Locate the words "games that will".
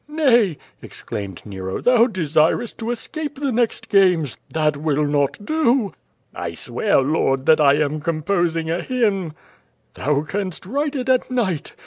3.87-5.05